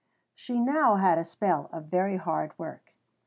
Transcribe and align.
She 0.33 0.55
had 0.55 0.65
now 0.65 0.95
a 0.95 1.23
spell 1.23 1.69
of 1.71 1.83
very 1.85 2.17
hard 2.17 2.57
work. 2.57 2.95